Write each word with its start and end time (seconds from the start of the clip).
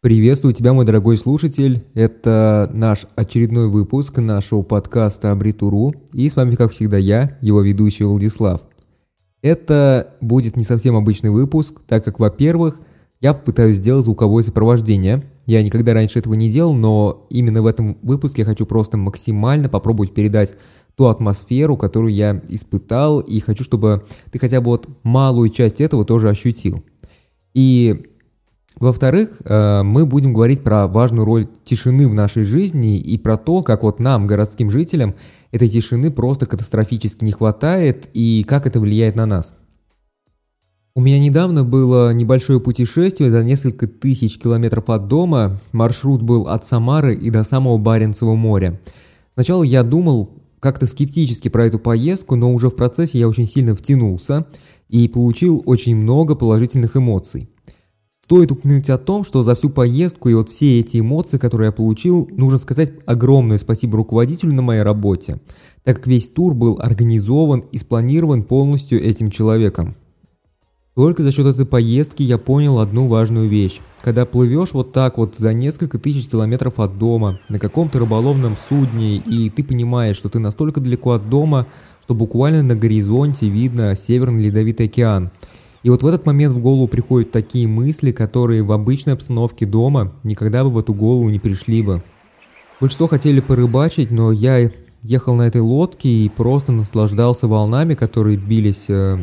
Приветствую 0.00 0.54
тебя, 0.54 0.74
мой 0.74 0.84
дорогой 0.84 1.16
слушатель. 1.16 1.82
Это 1.94 2.70
наш 2.72 3.08
очередной 3.16 3.66
выпуск 3.68 4.18
нашего 4.18 4.62
подкаста 4.62 5.32
Абритуру. 5.32 5.92
И 6.12 6.28
с 6.28 6.36
вами, 6.36 6.54
как 6.54 6.70
всегда, 6.70 6.98
я, 6.98 7.36
его 7.40 7.62
ведущий 7.62 8.04
Владислав. 8.04 8.62
Это 9.42 10.14
будет 10.20 10.56
не 10.56 10.62
совсем 10.62 10.94
обычный 10.94 11.30
выпуск, 11.30 11.80
так 11.88 12.04
как, 12.04 12.20
во-первых, 12.20 12.80
я 13.20 13.34
попытаюсь 13.34 13.78
сделать 13.78 14.04
звуковое 14.04 14.44
сопровождение. 14.44 15.24
Я 15.46 15.64
никогда 15.64 15.94
раньше 15.94 16.20
этого 16.20 16.34
не 16.34 16.48
делал, 16.48 16.74
но 16.74 17.26
именно 17.28 17.60
в 17.60 17.66
этом 17.66 17.98
выпуске 18.02 18.42
я 18.42 18.46
хочу 18.46 18.66
просто 18.66 18.96
максимально 18.96 19.68
попробовать 19.68 20.14
передать 20.14 20.56
ту 20.94 21.06
атмосферу, 21.06 21.76
которую 21.76 22.14
я 22.14 22.40
испытал, 22.48 23.18
и 23.18 23.40
хочу, 23.40 23.64
чтобы 23.64 24.06
ты 24.30 24.38
хотя 24.38 24.60
бы 24.60 24.66
вот 24.66 24.88
малую 25.02 25.48
часть 25.48 25.80
этого 25.80 26.04
тоже 26.04 26.30
ощутил. 26.30 26.84
И 27.52 28.04
во-вторых, 28.80 29.40
э, 29.44 29.82
мы 29.82 30.06
будем 30.06 30.32
говорить 30.32 30.62
про 30.62 30.86
важную 30.86 31.24
роль 31.24 31.48
тишины 31.64 32.08
в 32.08 32.14
нашей 32.14 32.44
жизни 32.44 32.98
и 32.98 33.18
про 33.18 33.36
то, 33.36 33.62
как 33.62 33.82
вот 33.82 33.98
нам, 33.98 34.26
городским 34.26 34.70
жителям, 34.70 35.14
этой 35.50 35.68
тишины 35.68 36.10
просто 36.10 36.46
катастрофически 36.46 37.24
не 37.24 37.32
хватает 37.32 38.08
и 38.14 38.44
как 38.46 38.66
это 38.66 38.78
влияет 38.78 39.16
на 39.16 39.26
нас. 39.26 39.54
У 40.94 41.00
меня 41.00 41.20
недавно 41.20 41.64
было 41.64 42.12
небольшое 42.12 42.60
путешествие 42.60 43.30
за 43.30 43.44
несколько 43.44 43.86
тысяч 43.86 44.38
километров 44.38 44.90
от 44.90 45.06
дома. 45.06 45.60
Маршрут 45.72 46.22
был 46.22 46.48
от 46.48 46.64
Самары 46.64 47.14
и 47.14 47.30
до 47.30 47.44
самого 47.44 47.78
Баренцева 47.78 48.34
моря. 48.34 48.80
Сначала 49.34 49.62
я 49.62 49.84
думал 49.84 50.42
как-то 50.58 50.86
скептически 50.86 51.48
про 51.48 51.66
эту 51.66 51.78
поездку, 51.78 52.34
но 52.34 52.52
уже 52.52 52.68
в 52.68 52.76
процессе 52.76 53.18
я 53.18 53.28
очень 53.28 53.46
сильно 53.46 53.76
втянулся 53.76 54.46
и 54.88 55.06
получил 55.08 55.62
очень 55.66 55.94
много 55.94 56.34
положительных 56.34 56.96
эмоций. 56.96 57.48
Стоит 58.28 58.52
упомянуть 58.52 58.90
о 58.90 58.98
том, 58.98 59.24
что 59.24 59.42
за 59.42 59.54
всю 59.54 59.70
поездку 59.70 60.28
и 60.28 60.34
вот 60.34 60.50
все 60.50 60.80
эти 60.80 61.00
эмоции, 61.00 61.38
которые 61.38 61.68
я 61.68 61.72
получил, 61.72 62.28
нужно 62.30 62.58
сказать 62.58 62.92
огромное 63.06 63.56
спасибо 63.56 63.96
руководителю 63.96 64.52
на 64.52 64.60
моей 64.60 64.82
работе, 64.82 65.40
так 65.82 65.96
как 65.96 66.06
весь 66.08 66.28
тур 66.28 66.52
был 66.52 66.78
организован 66.78 67.60
и 67.72 67.78
спланирован 67.78 68.42
полностью 68.42 69.02
этим 69.02 69.30
человеком. 69.30 69.96
Только 70.94 71.22
за 71.22 71.32
счет 71.32 71.46
этой 71.46 71.64
поездки 71.64 72.22
я 72.22 72.36
понял 72.36 72.80
одну 72.80 73.08
важную 73.08 73.48
вещь. 73.48 73.80
Когда 74.02 74.26
плывешь 74.26 74.74
вот 74.74 74.92
так 74.92 75.16
вот 75.16 75.36
за 75.38 75.54
несколько 75.54 75.98
тысяч 75.98 76.28
километров 76.28 76.80
от 76.80 76.98
дома, 76.98 77.40
на 77.48 77.58
каком-то 77.58 77.98
рыболовном 77.98 78.56
судне, 78.68 79.16
и 79.16 79.48
ты 79.48 79.64
понимаешь, 79.64 80.16
что 80.16 80.28
ты 80.28 80.38
настолько 80.38 80.80
далеко 80.80 81.12
от 81.12 81.30
дома, 81.30 81.66
что 82.04 82.14
буквально 82.14 82.62
на 82.62 82.76
горизонте 82.76 83.48
видно 83.48 83.96
Северный 83.96 84.44
Ледовитый 84.44 84.84
океан– 84.84 85.30
и 85.88 85.90
вот 85.90 86.02
в 86.02 86.06
этот 86.06 86.26
момент 86.26 86.54
в 86.54 86.58
голову 86.58 86.86
приходят 86.86 87.30
такие 87.30 87.66
мысли, 87.66 88.12
которые 88.12 88.62
в 88.62 88.72
обычной 88.72 89.14
обстановке 89.14 89.64
дома 89.64 90.12
никогда 90.22 90.62
бы 90.62 90.68
в 90.68 90.78
эту 90.78 90.92
голову 90.92 91.30
не 91.30 91.38
пришли 91.38 91.80
бы. 91.80 92.02
Большинство 92.78 93.08
хотели 93.08 93.40
порыбачить, 93.40 94.10
но 94.10 94.30
я 94.30 94.70
ехал 95.02 95.34
на 95.34 95.44
этой 95.46 95.62
лодке 95.62 96.10
и 96.10 96.28
просто 96.28 96.72
наслаждался 96.72 97.48
волнами, 97.48 97.94
которые 97.94 98.36
бились 98.36 98.90
э, 98.90 99.16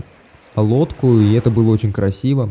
о 0.56 0.62
лодку, 0.64 1.20
и 1.20 1.34
это 1.34 1.52
было 1.52 1.72
очень 1.72 1.94
красиво. 1.94 2.50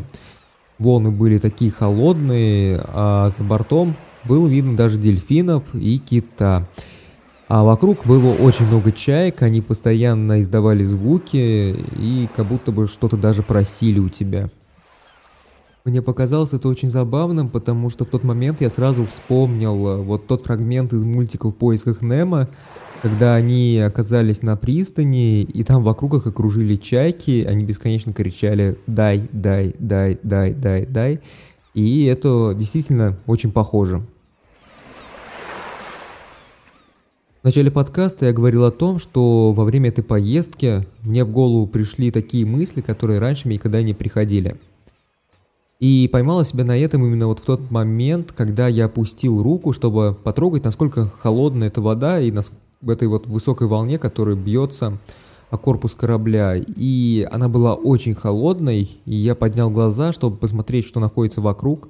Волны 0.79 1.11
были 1.11 1.37
такие 1.37 1.69
холодные, 1.69 2.81
а 2.87 3.31
за 3.37 3.43
бортом 3.43 3.97
было 4.23 4.47
видно 4.47 4.77
даже 4.77 4.97
дельфинов 4.97 5.63
и 5.73 5.97
кита. 5.97 6.69
А 7.47 7.63
вокруг 7.63 8.05
было 8.05 8.33
очень 8.33 8.65
много 8.65 8.91
чаек, 8.91 9.43
они 9.43 9.61
постоянно 9.61 10.41
издавали 10.41 10.83
звуки 10.83 11.75
и 11.97 12.27
как 12.35 12.47
будто 12.47 12.71
бы 12.71 12.87
что-то 12.87 13.17
даже 13.17 13.43
просили 13.43 13.99
у 13.99 14.09
тебя. 14.09 14.49
Мне 15.83 16.01
показалось 16.01 16.53
это 16.53 16.67
очень 16.67 16.89
забавным, 16.89 17.47
потому 17.49 17.91
что 17.91 18.05
в 18.05 18.09
тот 18.09 18.23
момент 18.23 18.61
я 18.61 18.71
сразу 18.71 19.05
вспомнил 19.05 19.87
э, 19.87 19.97
вот 19.97 20.25
тот 20.25 20.43
фрагмент 20.43 20.93
из 20.93 21.03
мультика 21.03 21.49
«В 21.49 21.51
поисках 21.51 22.01
Немо», 22.01 22.49
когда 23.03 23.35
они 23.35 23.77
оказались 23.77 24.41
на 24.41 24.55
пристани, 24.55 25.43
и 25.43 25.63
там 25.63 25.83
вокруг 25.83 26.15
их 26.15 26.25
окружили 26.25 26.75
чайки, 26.75 27.45
они 27.47 27.63
бесконечно 27.63 28.13
кричали 28.13 28.79
«дай, 28.87 29.29
дай, 29.31 29.75
дай, 29.77 30.17
дай, 30.23 30.53
дай, 30.55 30.87
дай», 30.87 31.21
и 31.75 32.05
это 32.05 32.55
действительно 32.57 33.19
очень 33.27 33.51
похоже. 33.51 34.01
В 37.45 37.47
начале 37.47 37.69
подкаста 37.69 38.25
я 38.25 38.33
говорил 38.33 38.65
о 38.65 38.71
том, 38.71 38.97
что 38.97 39.53
во 39.53 39.65
время 39.65 39.89
этой 39.89 40.03
поездки 40.03 40.87
мне 41.03 41.23
в 41.23 41.29
голову 41.29 41.67
пришли 41.67 42.09
такие 42.09 42.43
мысли, 42.43 42.81
которые 42.81 43.19
раньше 43.19 43.47
мне 43.47 43.57
никогда 43.57 43.83
не 43.83 43.93
приходили. 43.93 44.57
И 45.79 46.09
поймала 46.11 46.43
себя 46.43 46.63
на 46.63 46.75
этом 46.75 47.05
именно 47.05 47.27
вот 47.27 47.37
в 47.37 47.45
тот 47.45 47.69
момент, 47.69 48.31
когда 48.31 48.67
я 48.67 48.85
опустил 48.85 49.43
руку, 49.43 49.73
чтобы 49.73 50.17
потрогать, 50.23 50.63
насколько 50.63 51.13
холодная 51.19 51.67
эта 51.67 51.81
вода 51.81 52.19
и 52.19 52.33
в 52.81 52.89
этой 52.89 53.07
вот 53.07 53.27
высокой 53.27 53.67
волне, 53.67 53.99
которая 53.99 54.35
бьется 54.35 54.97
о 55.51 55.59
корпус 55.59 55.93
корабля. 55.93 56.55
И 56.55 57.27
она 57.31 57.47
была 57.47 57.75
очень 57.75 58.15
холодной, 58.15 58.97
и 59.05 59.15
я 59.15 59.35
поднял 59.35 59.69
глаза, 59.69 60.13
чтобы 60.13 60.37
посмотреть, 60.37 60.85
что 60.85 60.99
находится 60.99 61.41
вокруг. 61.41 61.89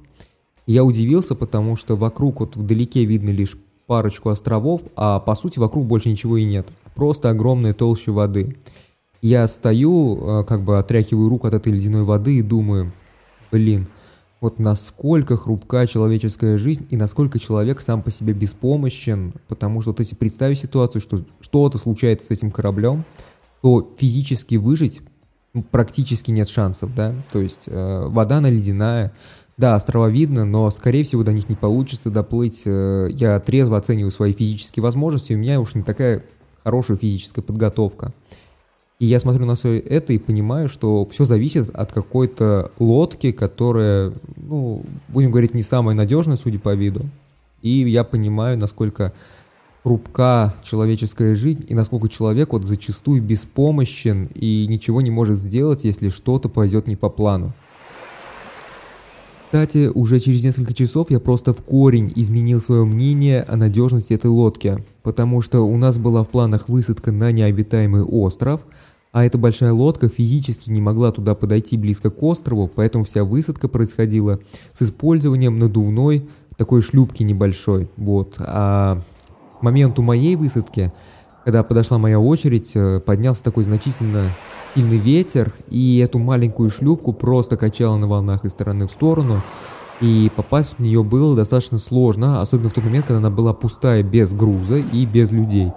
И 0.67 0.73
я 0.73 0.83
удивился, 0.83 1.33
потому 1.33 1.77
что 1.77 1.95
вокруг 1.95 2.41
вот 2.41 2.57
вдалеке 2.57 3.05
видно 3.05 3.29
лишь 3.29 3.55
парочку 3.87 4.29
островов, 4.29 4.81
а 4.95 5.19
по 5.19 5.35
сути 5.35 5.59
вокруг 5.59 5.85
больше 5.85 6.09
ничего 6.09 6.37
и 6.37 6.45
нет. 6.45 6.67
Просто 6.95 7.29
огромная 7.29 7.73
толща 7.73 8.11
воды. 8.11 8.55
Я 9.21 9.47
стою, 9.47 10.41
э, 10.41 10.43
как 10.43 10.61
бы 10.61 10.77
отряхиваю 10.77 11.29
руку 11.29 11.47
от 11.47 11.53
этой 11.53 11.73
ледяной 11.73 12.03
воды 12.03 12.37
и 12.37 12.41
думаю, 12.41 12.91
блин, 13.51 13.87
вот 14.41 14.59
насколько 14.59 15.37
хрупка 15.37 15.87
человеческая 15.87 16.57
жизнь 16.57 16.85
и 16.89 16.97
насколько 16.97 17.39
человек 17.39 17.81
сам 17.81 18.01
по 18.01 18.11
себе 18.11 18.33
беспомощен, 18.33 19.33
потому 19.47 19.81
что 19.81 19.91
вот 19.91 19.99
если 19.99 20.15
представить 20.15 20.59
ситуацию, 20.59 21.01
что 21.01 21.23
что-то 21.39 21.77
случается 21.77 22.27
с 22.27 22.31
этим 22.31 22.51
кораблем, 22.51 23.05
то 23.61 23.91
физически 23.97 24.55
выжить 24.55 25.01
практически 25.71 26.31
нет 26.31 26.49
шансов, 26.49 26.93
да, 26.93 27.15
то 27.31 27.39
есть 27.39 27.63
э, 27.65 28.05
вода 28.07 28.37
она 28.37 28.49
ледяная, 28.49 29.13
да, 29.57 29.75
острова 29.75 30.09
видно, 30.09 30.45
но, 30.45 30.69
скорее 30.69 31.03
всего, 31.03 31.23
до 31.23 31.31
них 31.31 31.47
не 31.49 31.55
получится 31.55 32.09
доплыть. 32.09 32.63
Э, 32.65 33.07
я 33.09 33.39
трезво 33.39 33.77
оцениваю 33.77 34.11
свои 34.11 34.33
физические 34.33 34.83
возможности, 34.83 35.33
у 35.33 35.37
меня 35.37 35.61
уж 35.61 35.75
не 35.75 35.83
такая 35.83 36.23
хорошая 36.63 36.97
физическая 36.97 37.43
подготовка. 37.43 38.11
И 38.99 39.05
я 39.05 39.19
смотрю 39.19 39.45
на 39.45 39.55
все 39.55 39.77
это 39.77 40.13
и 40.13 40.17
понимаю, 40.17 40.69
что 40.69 41.05
все 41.05 41.25
зависит 41.25 41.69
от 41.69 41.91
какой-то 41.91 42.71
лодки, 42.79 43.31
которая, 43.31 44.13
ну, 44.37 44.83
будем 45.09 45.31
говорить, 45.31 45.53
не 45.53 45.63
самая 45.63 45.95
надежная, 45.95 46.37
судя 46.37 46.59
по 46.59 46.73
виду. 46.73 47.01
И 47.61 47.69
я 47.69 48.03
понимаю, 48.03 48.57
насколько 48.57 49.13
хрупка 49.83 50.55
человеческая 50.63 51.35
жизнь 51.35 51.65
и 51.67 51.75
насколько 51.75 52.09
человек 52.09 52.53
вот 52.53 52.63
зачастую 52.63 53.21
беспомощен 53.21 54.29
и 54.33 54.65
ничего 54.67 55.01
не 55.01 55.11
может 55.11 55.39
сделать, 55.39 55.83
если 55.83 56.09
что-то 56.09 56.49
пойдет 56.49 56.87
не 56.87 56.95
по 56.95 57.09
плану. 57.09 57.53
Кстати, 59.55 59.87
уже 59.87 60.19
через 60.19 60.43
несколько 60.43 60.73
часов 60.73 61.11
я 61.11 61.21
просто 61.21 61.53
в 61.53 61.61
корень 61.61 62.11
изменил 62.13 62.59
свое 62.59 62.83
мнение 62.83 63.41
о 63.41 63.55
надежности 63.55 64.13
этой 64.13 64.29
лодки, 64.29 64.83
потому 65.01 65.39
что 65.39 65.61
у 65.61 65.77
нас 65.77 65.97
была 65.97 66.25
в 66.25 66.27
планах 66.27 66.67
высадка 66.67 67.13
на 67.13 67.31
необитаемый 67.31 68.03
остров, 68.03 68.59
а 69.13 69.23
эта 69.23 69.37
большая 69.37 69.71
лодка 69.71 70.09
физически 70.09 70.69
не 70.71 70.81
могла 70.81 71.13
туда 71.13 71.35
подойти 71.35 71.77
близко 71.77 72.09
к 72.09 72.21
острову, 72.21 72.67
поэтому 72.67 73.05
вся 73.05 73.23
высадка 73.23 73.69
происходила 73.69 74.41
с 74.73 74.81
использованием 74.81 75.57
надувной 75.57 76.27
такой 76.57 76.81
шлюпки 76.81 77.23
небольшой. 77.23 77.89
Вот. 77.95 78.35
А 78.39 79.01
моменту 79.61 80.01
моей 80.01 80.35
высадки, 80.35 80.91
когда 81.45 81.63
подошла 81.63 81.99
моя 81.99 82.19
очередь, 82.19 82.71
э, 82.73 82.99
поднялся 82.99 83.43
такой 83.43 83.63
значительно 83.63 84.31
сильный 84.73 84.97
ветер, 84.97 85.53
и 85.69 85.99
эту 85.99 86.17
маленькую 86.17 86.71
шлюпку 86.71 87.13
просто 87.13 87.55
качало 87.55 87.97
на 87.97 88.07
волнах 88.07 88.45
из 88.45 88.51
стороны 88.51 88.87
в 88.87 88.91
сторону, 88.91 89.41
и 90.01 90.31
попасть 90.35 90.73
в 90.77 90.81
нее 90.81 91.03
было 91.03 91.35
достаточно 91.35 91.77
сложно, 91.77 92.41
особенно 92.41 92.69
в 92.69 92.73
тот 92.73 92.83
момент, 92.83 93.05
когда 93.05 93.19
она 93.19 93.29
была 93.29 93.53
пустая, 93.53 94.01
без 94.01 94.33
груза 94.33 94.77
и 94.77 95.05
без 95.05 95.31
людей. 95.31 95.71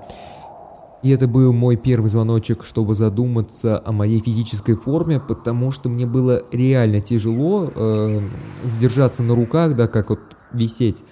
И 1.02 1.10
это 1.10 1.28
был 1.28 1.52
мой 1.52 1.76
первый 1.76 2.08
звоночек, 2.08 2.64
чтобы 2.64 2.94
задуматься 2.94 3.80
о 3.84 3.92
моей 3.92 4.20
физической 4.20 4.74
форме, 4.74 5.20
потому 5.20 5.70
что 5.70 5.90
мне 5.90 6.06
было 6.06 6.42
реально 6.50 7.02
тяжело 7.02 7.70
э, 7.72 8.20
сдержаться 8.64 9.22
на 9.22 9.36
руках, 9.36 9.76
да, 9.76 9.86
как 9.86 10.08
вот 10.08 10.20
висеть, 10.50 11.04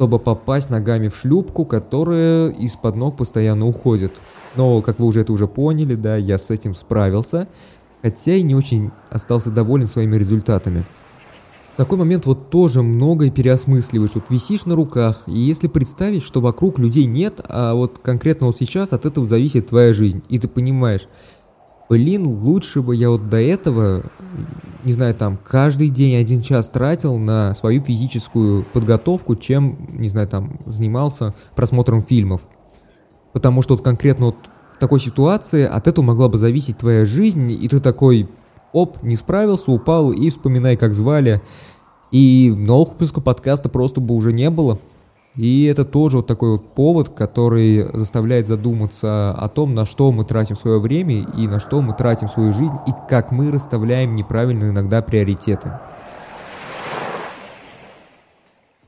чтобы 0.00 0.18
попасть 0.18 0.70
ногами 0.70 1.08
в 1.08 1.14
шлюпку, 1.14 1.66
которая 1.66 2.48
из-под 2.52 2.96
ног 2.96 3.18
постоянно 3.18 3.66
уходит. 3.66 4.14
Но, 4.56 4.80
как 4.80 4.98
вы 4.98 5.04
уже 5.04 5.20
это 5.20 5.30
уже 5.30 5.46
поняли, 5.46 5.94
да, 5.94 6.16
я 6.16 6.38
с 6.38 6.48
этим 6.48 6.74
справился, 6.74 7.48
хотя 8.00 8.32
и 8.32 8.42
не 8.42 8.54
очень 8.54 8.92
остался 9.10 9.50
доволен 9.50 9.86
своими 9.86 10.16
результатами. 10.16 10.86
В 11.74 11.76
такой 11.76 11.98
момент 11.98 12.24
вот 12.24 12.48
тоже 12.48 12.82
многое 12.82 13.30
переосмысливаешь. 13.30 14.12
Вот 14.14 14.24
висишь 14.30 14.64
на 14.64 14.74
руках, 14.74 15.24
и 15.26 15.38
если 15.38 15.68
представить, 15.68 16.22
что 16.22 16.40
вокруг 16.40 16.78
людей 16.78 17.04
нет, 17.04 17.42
а 17.46 17.74
вот 17.74 17.98
конкретно 18.02 18.46
вот 18.46 18.56
сейчас 18.58 18.94
от 18.94 19.04
этого 19.04 19.26
зависит 19.26 19.66
твоя 19.66 19.92
жизнь, 19.92 20.22
и 20.30 20.38
ты 20.38 20.48
понимаешь, 20.48 21.08
блин, 21.90 22.26
лучше 22.26 22.80
бы 22.80 22.94
я 22.94 23.10
вот 23.10 23.28
до 23.28 23.38
этого 23.38 24.04
не 24.84 24.92
знаю, 24.92 25.14
там, 25.14 25.38
каждый 25.44 25.90
день 25.90 26.16
один 26.16 26.40
час 26.40 26.70
тратил 26.70 27.18
на 27.18 27.54
свою 27.54 27.82
физическую 27.82 28.64
подготовку, 28.72 29.36
чем, 29.36 29.76
не 29.90 30.08
знаю, 30.08 30.26
там, 30.26 30.58
занимался 30.64 31.34
просмотром 31.54 32.02
фильмов. 32.02 32.40
Потому 33.32 33.60
что 33.60 33.74
вот 33.74 33.84
конкретно 33.84 34.26
вот 34.26 34.36
в 34.76 34.80
такой 34.80 35.00
ситуации 35.00 35.66
от 35.66 35.86
этого 35.86 36.04
могла 36.04 36.28
бы 36.28 36.38
зависеть 36.38 36.78
твоя 36.78 37.04
жизнь, 37.04 37.52
и 37.52 37.68
ты 37.68 37.80
такой, 37.80 38.28
оп, 38.72 39.02
не 39.02 39.16
справился, 39.16 39.70
упал, 39.70 40.12
и 40.12 40.30
вспоминай, 40.30 40.76
как 40.76 40.94
звали. 40.94 41.42
И 42.10 42.52
новых 42.56 42.92
выпусков 42.92 43.22
подкаста 43.22 43.68
просто 43.68 44.00
бы 44.00 44.14
уже 44.14 44.32
не 44.32 44.48
было. 44.48 44.78
И 45.36 45.64
это 45.64 45.84
тоже 45.84 46.18
вот 46.18 46.26
такой 46.26 46.52
вот 46.52 46.74
повод, 46.74 47.10
который 47.10 47.86
заставляет 47.94 48.48
задуматься 48.48 49.30
о 49.32 49.48
том, 49.48 49.74
на 49.74 49.86
что 49.86 50.10
мы 50.10 50.24
тратим 50.24 50.56
свое 50.56 50.80
время 50.80 51.24
и 51.36 51.46
на 51.46 51.60
что 51.60 51.80
мы 51.82 51.94
тратим 51.94 52.28
свою 52.28 52.52
жизнь, 52.52 52.74
и 52.86 52.90
как 53.08 53.30
мы 53.30 53.52
расставляем 53.52 54.16
неправильно 54.16 54.70
иногда 54.70 55.02
приоритеты. 55.02 55.72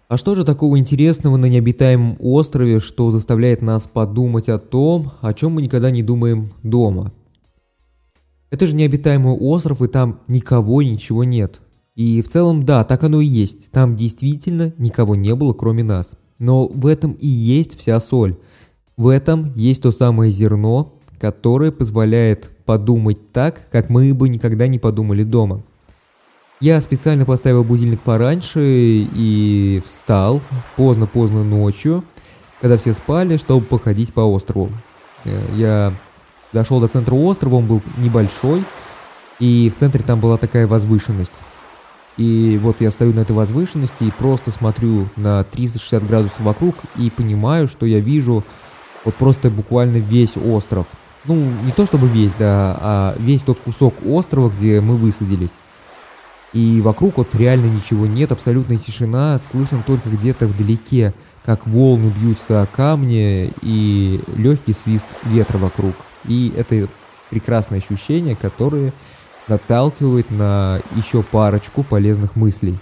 А 0.09 0.17
что 0.19 0.35
же 0.35 0.45
такого 0.45 0.79
интересного 0.79 1.39
на 1.39 1.47
необитаемом 1.47 2.19
острове, 2.21 2.81
что 2.81 3.11
заставляет 3.11 3.63
нас 3.63 3.87
подумать 3.87 4.51
о 4.51 4.59
том, 4.59 5.13
о 5.23 5.33
чем 5.33 5.53
мы 5.53 5.63
никогда 5.63 5.91
не 5.91 6.03
думаем 6.03 6.53
дома? 6.63 7.13
Это 8.51 8.67
же 8.67 8.75
необитаемый 8.75 9.33
остров, 9.33 9.81
и 9.81 9.87
там 9.87 10.21
никого 10.29 10.83
и 10.83 10.91
ничего 10.91 11.25
нет. 11.25 11.63
И 11.95 12.21
в 12.21 12.29
целом, 12.29 12.65
да, 12.67 12.85
так 12.85 13.05
оно 13.05 13.23
и 13.23 13.27
есть. 13.27 13.71
Там 13.71 13.97
действительно 13.97 14.75
никого 14.77 15.15
не 15.15 15.35
было, 15.35 15.55
кроме 15.55 15.83
нас. 15.83 16.19
Но 16.43 16.67
в 16.67 16.89
этом 16.89 17.13
и 17.13 17.29
есть 17.29 17.79
вся 17.79 18.01
соль. 18.01 18.35
В 18.97 19.07
этом 19.07 19.53
есть 19.55 19.81
то 19.81 19.93
самое 19.93 20.33
зерно, 20.33 20.93
которое 21.21 21.71
позволяет 21.71 22.51
подумать 22.65 23.31
так, 23.31 23.71
как 23.71 23.91
мы 23.91 24.13
бы 24.13 24.29
никогда 24.29 24.67
не 24.67 24.81
подумали 24.81 25.23
дома. 25.23 25.63
Я 26.59 26.81
специально 26.81 27.25
поставил 27.25 27.63
будильник 27.63 28.01
пораньше 28.01 28.61
и 28.61 29.81
встал 29.87 30.41
поздно-поздно 30.75 31.45
ночью, 31.45 32.03
когда 32.61 32.77
все 32.77 32.93
спали, 32.93 33.37
чтобы 33.37 33.65
походить 33.65 34.13
по 34.13 34.23
острову. 34.23 34.73
Э, 35.25 35.41
я 35.55 35.93
дошел 36.53 36.81
до 36.81 36.89
центра 36.89 37.15
острова, 37.15 37.55
он 37.55 37.67
был 37.67 37.83
небольшой, 37.99 38.65
и 39.39 39.71
в 39.73 39.79
центре 39.79 40.03
там 40.03 40.19
была 40.19 40.39
такая 40.39 40.67
возвышенность. 40.67 41.41
И 42.17 42.59
вот 42.63 42.81
я 42.81 42.91
стою 42.91 43.15
на 43.15 43.21
этой 43.21 43.33
возвышенности 43.33 44.05
и 44.05 44.11
просто 44.11 44.51
смотрю 44.51 45.09
на 45.17 45.45
360 45.45 46.07
градусов 46.07 46.41
вокруг 46.41 46.77
и 46.97 47.11
понимаю, 47.11 47.69
что 47.69 47.87
я 47.87 48.01
вижу 48.01 48.45
вот 49.05 49.15
просто 49.15 49.51
буквально 49.51 49.97
весь 49.97 50.37
остров. 50.37 50.87
Ну, 51.25 51.37
не 51.65 51.73
то 51.73 51.87
чтобы 51.87 52.09
весь, 52.09 52.35
да, 52.35 52.77
а 52.81 53.17
весь 53.19 53.43
тот 53.43 53.59
кусок 53.59 53.95
острова, 54.05 54.51
где 54.51 54.81
мы 54.81 54.97
высадились. 54.97 55.53
И 56.53 56.83
вокруг 56.83 57.17
вот 57.17 57.35
реально 57.35 57.67
ничего 57.67 58.07
нет, 58.07 58.31
абсолютная 58.31 58.77
тишина, 58.77 59.41
слышно 59.51 59.83
только 59.87 60.11
где-то 60.11 60.47
вдалеке, 60.47 61.15
как 61.45 61.67
волны 61.67 62.13
бьются 62.21 62.63
о 62.63 62.67
камни 62.67 63.53
и 63.63 64.21
легкий 64.37 64.75
свист 64.75 65.07
ветра 65.25 65.57
вокруг. 65.57 65.95
И 66.27 66.53
это 66.57 66.89
прекрасное 67.31 67.79
ощущение, 67.79 68.37
которое 68.37 68.93
наталкивает 69.53 70.31
на 70.31 70.81
еще 70.97 71.23
парочку 71.23 71.83
полезных 71.83 72.37
мыслей. 72.37 72.79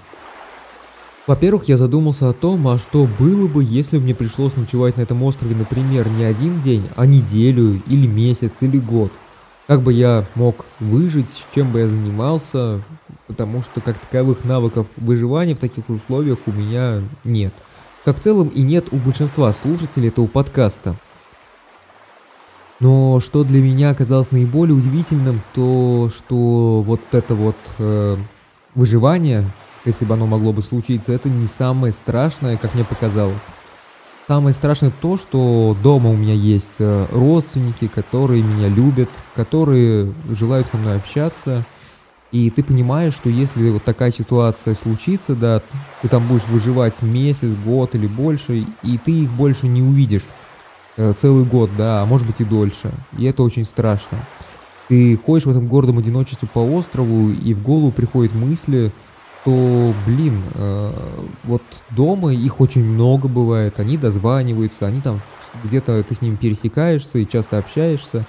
Во-первых, 1.27 1.65
я 1.65 1.77
задумался 1.77 2.29
о 2.29 2.33
том, 2.33 2.67
а 2.69 2.79
что 2.79 3.09
было 3.19 3.47
бы, 3.47 3.63
если 3.63 3.99
бы 3.99 4.05
мне 4.05 4.15
пришлось 4.15 4.57
ночевать 4.57 4.97
на 4.97 5.03
этом 5.03 5.23
острове, 5.23 5.55
например, 5.55 6.09
не 6.09 6.25
один 6.25 6.61
день, 6.61 6.89
а 6.97 7.07
неделю, 7.07 7.83
или 7.87 8.07
месяц, 8.07 8.53
или 8.61 8.79
год. 8.79 9.13
Как 9.67 9.83
бы 9.83 9.93
я 9.93 10.25
мог 10.35 10.65
выжить, 10.81 11.45
чем 11.55 11.71
бы 11.71 11.81
я 11.81 11.89
занимался, 11.89 12.83
потому 13.27 13.63
что 13.63 13.81
как 13.81 13.99
таковых 13.99 14.45
навыков 14.45 14.87
выживания 14.97 15.55
в 15.55 15.61
таких 15.61 15.89
условиях 15.89 16.39
у 16.47 16.53
меня 16.53 17.01
нет. 17.25 17.53
Как 18.05 18.17
в 18.17 18.21
целом 18.21 18.49
и 18.49 18.63
нет 18.63 18.87
у 18.91 18.97
большинства 18.97 19.53
слушателей 19.53 20.09
этого 20.09 20.27
подкаста. 20.27 20.97
Но 22.81 23.21
что 23.21 23.45
для 23.45 23.61
меня 23.61 23.91
оказалось 23.91 24.31
наиболее 24.31 24.75
удивительным, 24.75 25.43
то 25.55 26.11
что 26.15 26.83
вот 26.83 27.01
это 27.13 27.35
вот 27.35 27.57
э, 27.79 28.17
выживание, 28.75 29.45
если 29.85 30.07
бы 30.07 30.15
оно 30.15 30.27
могло 30.27 30.55
бы 30.55 30.63
случиться, 30.63 31.13
это 31.13 31.29
не 31.29 31.47
самое 31.47 31.93
страшное, 31.93 32.57
как 32.57 32.75
мне 32.75 32.85
показалось. 32.85 33.37
Самое 34.27 34.55
страшное 34.55 34.93
то, 35.03 35.19
что 35.19 35.77
дома 35.83 36.09
у 36.09 36.17
меня 36.17 36.33
есть 36.35 36.77
э, 36.79 37.07
родственники, 37.13 37.87
которые 37.87 38.43
меня 38.43 38.69
любят, 38.69 39.11
которые 39.35 40.13
желают 40.31 40.69
со 40.69 40.79
мной 40.79 40.97
общаться. 40.97 41.65
И 42.33 42.49
ты 42.49 42.63
понимаешь, 42.63 43.13
что 43.13 43.29
если 43.29 43.71
вот 43.71 43.83
такая 43.83 44.13
ситуация 44.13 44.75
случится, 44.75 45.35
да, 45.35 45.61
ты 46.01 46.09
там 46.09 46.27
будешь 46.29 46.45
выживать 46.45 47.03
месяц, 47.03 47.49
год 47.65 47.95
или 47.95 48.07
больше, 48.07 48.65
и 48.83 48.99
ты 48.99 49.23
их 49.23 49.31
больше 49.33 49.67
не 49.67 49.83
увидишь. 49.83 50.23
Э, 51.01 51.15
целый 51.17 51.47
год, 51.47 51.71
да, 51.79 52.03
а 52.03 52.05
может 52.05 52.27
быть 52.27 52.43
и 52.43 52.45
дольше. 52.45 52.91
И 53.17 53.25
это 53.25 53.43
очень 53.43 53.65
страшно. 53.65 54.19
Ты 54.89 55.17
ходишь 55.17 55.47
в 55.47 55.51
этом 55.51 55.67
гордом 55.67 55.97
одиночестве 55.97 56.47
по 56.47 56.59
острову, 56.59 57.31
и 57.31 57.55
в 57.55 57.63
голову 57.63 57.91
приходят 57.91 58.35
мысли, 58.35 58.93
что, 59.41 59.95
блин, 60.05 60.43
э, 60.57 60.93
вот 61.45 61.63
дома 61.89 62.35
их 62.35 62.61
очень 62.61 62.85
много 62.85 63.29
бывает, 63.29 63.81
они 63.81 63.97
дозваниваются, 63.97 64.87
они 64.87 65.01
там 65.01 65.23
где-то 65.65 66.03
ты 66.03 66.15
с 66.15 66.21
ними 66.21 66.37
пересекаешься 66.37 67.17
и 67.17 67.27
часто 67.27 67.57
общаешься, 67.57 68.27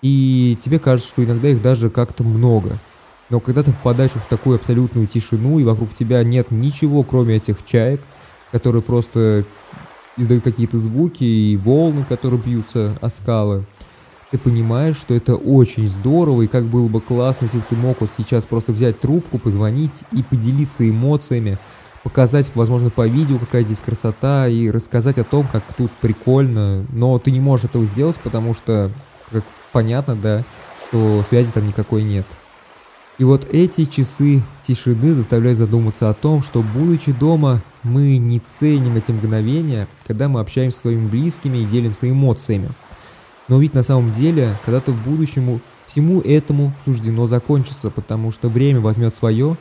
и 0.00 0.56
тебе 0.64 0.78
кажется, 0.78 1.10
что 1.10 1.22
иногда 1.22 1.48
их 1.48 1.60
даже 1.60 1.90
как-то 1.90 2.24
много. 2.24 2.78
Но 3.28 3.38
когда 3.38 3.62
ты 3.62 3.70
попадаешь 3.70 4.12
в 4.12 4.28
такую 4.30 4.56
абсолютную 4.56 5.06
тишину, 5.08 5.58
и 5.58 5.64
вокруг 5.64 5.94
тебя 5.94 6.24
нет 6.24 6.50
ничего, 6.52 7.02
кроме 7.02 7.36
этих 7.36 7.62
чаек, 7.66 8.00
которые 8.50 8.80
просто 8.80 9.44
издают 10.16 10.44
какие-то 10.44 10.78
звуки 10.78 11.24
и 11.24 11.56
волны, 11.56 12.04
которые 12.08 12.40
бьются 12.40 12.96
о 13.00 13.08
скалы, 13.08 13.64
ты 14.30 14.38
понимаешь, 14.38 14.96
что 14.96 15.14
это 15.14 15.36
очень 15.36 15.88
здорово, 15.90 16.42
и 16.42 16.46
как 16.46 16.64
было 16.64 16.88
бы 16.88 17.02
классно, 17.02 17.44
если 17.44 17.58
бы 17.58 17.64
ты 17.68 17.76
мог 17.76 18.00
вот 18.00 18.10
сейчас 18.16 18.44
просто 18.44 18.72
взять 18.72 18.98
трубку, 18.98 19.38
позвонить 19.38 20.04
и 20.12 20.22
поделиться 20.22 20.88
эмоциями, 20.88 21.58
показать, 22.02 22.50
возможно, 22.54 22.88
по 22.88 23.06
видео, 23.06 23.38
какая 23.38 23.62
здесь 23.62 23.80
красота, 23.80 24.48
и 24.48 24.70
рассказать 24.70 25.18
о 25.18 25.24
том, 25.24 25.46
как 25.52 25.62
тут 25.76 25.90
прикольно, 26.00 26.86
но 26.92 27.18
ты 27.18 27.30
не 27.30 27.40
можешь 27.40 27.66
этого 27.66 27.84
сделать, 27.84 28.16
потому 28.24 28.54
что, 28.54 28.90
как 29.30 29.44
понятно, 29.70 30.16
да, 30.16 30.44
что 30.88 31.22
связи 31.28 31.52
там 31.52 31.66
никакой 31.66 32.02
нет. 32.02 32.26
И 33.22 33.24
вот 33.24 33.46
эти 33.52 33.84
часы 33.84 34.42
тишины 34.66 35.12
заставляют 35.12 35.56
задуматься 35.56 36.10
о 36.10 36.12
том, 36.12 36.42
что, 36.42 36.60
будучи 36.60 37.12
дома, 37.12 37.62
мы 37.84 38.16
не 38.16 38.40
ценим 38.40 38.96
эти 38.96 39.12
мгновения, 39.12 39.86
когда 40.04 40.28
мы 40.28 40.40
общаемся 40.40 40.78
со 40.78 40.82
своими 40.82 41.06
близкими 41.06 41.58
и 41.58 41.64
делимся 41.64 42.10
эмоциями. 42.10 42.70
Но 43.46 43.60
ведь 43.60 43.74
на 43.74 43.84
самом 43.84 44.12
деле, 44.12 44.56
когда-то 44.64 44.90
в 44.90 45.04
будущем 45.04 45.60
всему 45.86 46.20
этому 46.20 46.72
суждено 46.84 47.28
закончиться, 47.28 47.90
потому 47.90 48.32
что 48.32 48.48
время 48.48 48.80
возьмет 48.80 49.14
свое, 49.14 49.56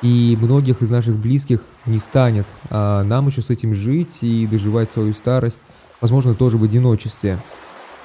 и 0.00 0.38
многих 0.40 0.80
из 0.80 0.88
наших 0.88 1.16
близких 1.16 1.64
не 1.86 1.98
станет, 1.98 2.46
а 2.70 3.02
нам 3.02 3.26
еще 3.26 3.42
с 3.42 3.50
этим 3.50 3.74
жить 3.74 4.18
и 4.20 4.46
доживать 4.46 4.92
свою 4.92 5.12
старость, 5.12 5.58
возможно, 6.00 6.36
тоже 6.36 6.56
в 6.56 6.62
одиночестве. 6.62 7.40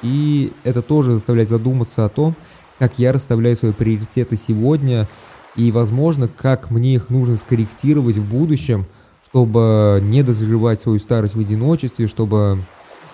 И 0.01 0.53
это 0.63 0.81
тоже 0.81 1.13
заставляет 1.13 1.49
задуматься 1.49 2.03
о 2.03 2.09
том, 2.09 2.35
как 2.79 2.99
я 2.99 3.11
расставляю 3.11 3.55
свои 3.55 3.71
приоритеты 3.71 4.37
сегодня, 4.37 5.07
и, 5.55 5.71
возможно, 5.71 6.27
как 6.27 6.69
мне 6.69 6.95
их 6.95 7.09
нужно 7.09 7.37
скорректировать 7.37 8.17
в 8.17 8.29
будущем, 8.29 8.85
чтобы 9.29 9.99
не 10.03 10.23
доживать 10.23 10.81
свою 10.81 10.99
старость 10.99 11.35
в 11.35 11.39
одиночестве, 11.39 12.07
чтобы 12.07 12.59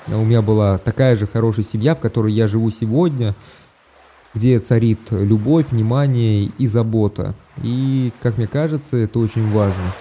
у 0.08 0.26
меня 0.26 0.42
была 0.42 0.78
такая 0.78 1.16
же 1.16 1.26
хорошая 1.26 1.66
семья, 1.66 1.96
в 1.96 2.00
которой 2.00 2.34
я 2.34 2.48
живу 2.48 2.70
сегодня, 2.70 3.36
где 4.34 4.60
царит 4.60 5.00
любовь, 5.12 5.68
внимание 5.72 6.52
и 6.58 6.68
забота. 6.68 7.34
И, 7.64 8.12
как 8.22 8.38
мне 8.38 8.48
кажется, 8.48 8.98
это 8.98 9.20
очень 9.20 9.50
важно. 9.52 9.94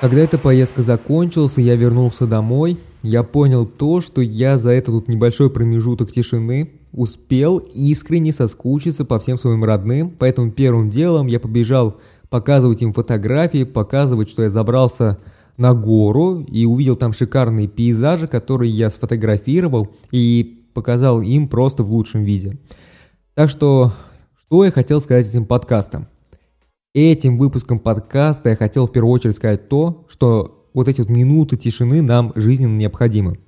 Когда 0.00 0.20
эта 0.20 0.38
поездка 0.38 0.82
закончилась, 0.82 1.58
я 1.58 1.76
вернулся 1.76 2.26
домой, 2.26 2.78
я 3.02 3.22
понял 3.22 3.66
то, 3.66 4.00
что 4.00 4.22
я 4.22 4.56
за 4.58 4.70
этот 4.70 4.94
вот 4.94 5.08
небольшой 5.08 5.50
промежуток 5.50 6.10
тишины 6.10 6.79
успел 6.92 7.58
искренне 7.58 8.32
соскучиться 8.32 9.04
по 9.04 9.18
всем 9.18 9.38
своим 9.38 9.64
родным, 9.64 10.10
поэтому 10.10 10.50
первым 10.50 10.90
делом 10.90 11.26
я 11.26 11.40
побежал 11.40 12.00
показывать 12.28 12.82
им 12.82 12.92
фотографии, 12.92 13.64
показывать, 13.64 14.30
что 14.30 14.42
я 14.42 14.50
забрался 14.50 15.18
на 15.56 15.74
гору 15.74 16.40
и 16.40 16.64
увидел 16.64 16.96
там 16.96 17.12
шикарные 17.12 17.68
пейзажи, 17.68 18.26
которые 18.26 18.70
я 18.70 18.88
сфотографировал 18.88 19.94
и 20.10 20.64
показал 20.72 21.20
им 21.20 21.48
просто 21.48 21.82
в 21.82 21.92
лучшем 21.92 22.24
виде. 22.24 22.58
Так 23.34 23.50
что, 23.50 23.92
что 24.38 24.64
я 24.64 24.70
хотел 24.70 25.00
сказать 25.00 25.28
этим 25.28 25.44
подкастом? 25.44 26.08
Этим 26.94 27.38
выпуском 27.38 27.78
подкаста 27.78 28.50
я 28.50 28.56
хотел 28.56 28.86
в 28.86 28.92
первую 28.92 29.12
очередь 29.12 29.36
сказать 29.36 29.68
то, 29.68 30.06
что 30.08 30.68
вот 30.72 30.88
эти 30.88 31.00
вот 31.00 31.10
минуты 31.10 31.56
тишины 31.56 32.02
нам 32.02 32.32
жизненно 32.34 32.76
необходимы 32.76 33.38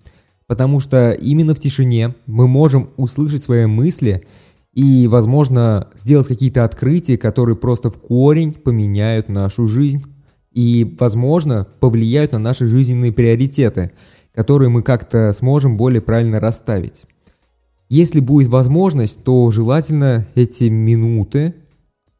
потому 0.53 0.81
что 0.81 1.13
именно 1.13 1.55
в 1.55 1.61
тишине 1.61 2.15
мы 2.27 2.47
можем 2.47 2.91
услышать 2.99 3.43
свои 3.43 3.65
мысли 3.65 4.27
и, 4.75 5.09
возможно, 5.09 5.89
сделать 5.97 6.27
какие-то 6.27 6.63
открытия, 6.65 7.17
которые 7.17 7.57
просто 7.57 7.89
в 7.89 7.95
корень 7.95 8.53
поменяют 8.53 9.31
нашу 9.31 9.67
жизнь 9.67 10.05
и, 10.53 10.95
возможно, 11.01 11.67
повлияют 11.81 12.33
на 12.33 12.39
наши 12.39 12.67
жизненные 12.67 13.13
приоритеты, 13.13 13.93
которые 14.35 14.69
мы 14.69 14.83
как-то 14.83 15.33
сможем 15.33 15.79
более 15.79 16.03
правильно 16.03 16.39
расставить. 16.39 17.05
Если 17.89 18.21
будет 18.21 18.49
возможность, 18.49 19.25
то 19.25 19.51
желательно 19.51 20.27
эти 20.35 20.65
минуты 20.65 21.55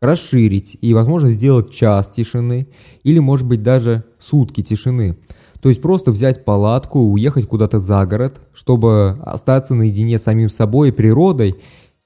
расширить 0.01 0.79
и, 0.81 0.95
возможно, 0.95 1.29
сделать 1.29 1.71
час 1.71 2.09
тишины 2.09 2.67
или, 3.03 3.19
может 3.19 3.47
быть, 3.47 3.63
даже 3.63 4.05
сутки 4.19 4.63
тишины. 4.63 5.19
То 5.63 5.69
есть 5.69 5.81
просто 5.81 6.11
взять 6.11 6.45
палатку, 6.45 6.99
уехать 6.99 7.47
куда-то 7.47 7.79
за 7.79 8.05
город, 8.05 8.41
чтобы 8.53 9.21
остаться 9.23 9.77
наедине 9.77 10.19
с 10.19 10.25
самим 10.25 10.51
собой 10.51 10.89
и 10.89 10.93
природой 10.93 11.55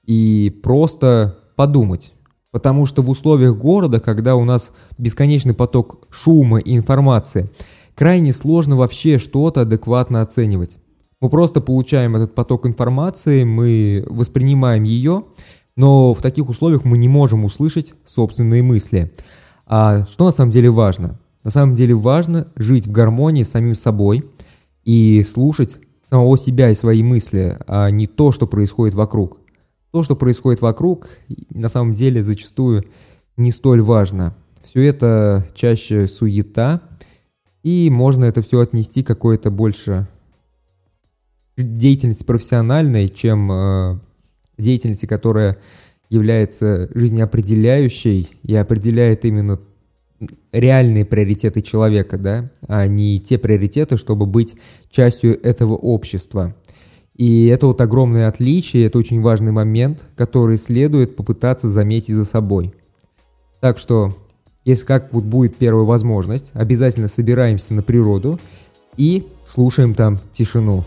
и 0.05 0.55
просто 0.61 1.39
подумать. 1.55 2.13
Потому 2.51 2.85
что 2.85 3.01
в 3.01 3.09
условиях 3.09 3.57
города, 3.57 3.99
когда 3.99 4.35
у 4.35 4.45
нас 4.45 4.71
бесконечный 4.99 5.55
поток 5.55 6.05
шума 6.11 6.59
и 6.59 6.77
информации, 6.77 7.49
крайне 7.95 8.31
сложно 8.31 8.75
вообще 8.75 9.17
что-то 9.17 9.61
адекватно 9.61 10.21
оценивать. 10.21 10.77
Мы 11.19 11.31
просто 11.31 11.59
получаем 11.59 12.15
этот 12.15 12.35
поток 12.35 12.67
информации, 12.67 13.43
мы 13.43 14.05
воспринимаем 14.07 14.83
ее, 14.83 15.23
но 15.75 16.13
в 16.13 16.21
таких 16.21 16.47
условиях 16.47 16.83
мы 16.83 16.99
не 16.99 17.09
можем 17.09 17.43
услышать 17.43 17.95
собственные 18.05 18.61
мысли. 18.61 19.11
А 19.65 20.05
что 20.05 20.25
на 20.25 20.31
самом 20.31 20.51
деле 20.51 20.69
важно? 20.69 21.19
На 21.47 21.51
самом 21.51 21.75
деле 21.75 21.95
важно 21.95 22.51
жить 22.57 22.87
в 22.87 22.91
гармонии 22.91 23.43
с 23.43 23.51
самим 23.51 23.73
собой 23.73 24.25
и 24.83 25.23
слушать 25.23 25.77
самого 26.03 26.37
себя 26.37 26.71
и 26.71 26.75
свои 26.75 27.01
мысли, 27.03 27.57
а 27.67 27.89
не 27.89 28.05
то, 28.05 28.33
что 28.33 28.47
происходит 28.47 28.95
вокруг. 28.95 29.39
То, 29.91 30.03
что 30.03 30.17
происходит 30.17 30.59
вокруг, 30.61 31.07
на 31.49 31.69
самом 31.69 31.93
деле 31.93 32.21
зачастую 32.21 32.83
не 33.37 33.51
столь 33.51 33.81
важно. 33.81 34.35
Все 34.61 34.81
это 34.81 35.47
чаще 35.55 36.07
суета, 36.07 36.81
и 37.63 37.89
можно 37.89 38.25
это 38.25 38.41
все 38.41 38.59
отнести 38.59 39.01
к 39.01 39.07
какой-то 39.07 39.49
больше 39.49 40.09
деятельности 41.55 42.25
профессиональной, 42.25 43.07
чем 43.07 43.49
э, 43.53 43.99
деятельности, 44.57 45.05
которая 45.05 45.59
является 46.09 46.89
жизнеопределяющей 46.93 48.31
и 48.43 48.53
определяет 48.53 49.23
именно 49.23 49.61
реальные 50.51 51.05
приоритеты 51.05 51.61
человека, 51.61 52.17
да, 52.17 52.51
а 52.67 52.87
не 52.87 53.19
те 53.19 53.37
приоритеты, 53.37 53.97
чтобы 53.97 54.25
быть 54.25 54.55
частью 54.89 55.39
этого 55.45 55.73
общества. 55.73 56.55
И 57.15 57.47
это 57.47 57.67
вот 57.67 57.81
огромное 57.81 58.27
отличие, 58.27 58.85
это 58.85 58.99
очень 58.99 59.21
важный 59.21 59.51
момент, 59.51 60.05
который 60.15 60.57
следует 60.57 61.15
попытаться 61.15 61.67
заметить 61.67 62.15
за 62.15 62.25
собой. 62.25 62.73
Так 63.59 63.79
что, 63.79 64.15
если 64.65 64.85
как 64.85 65.11
вот 65.13 65.23
будет 65.23 65.55
первая 65.55 65.85
возможность, 65.85 66.51
обязательно 66.53 67.07
собираемся 67.07 67.73
на 67.73 67.81
природу 67.81 68.39
и 68.97 69.27
слушаем 69.45 69.95
там 69.95 70.19
тишину. 70.31 70.83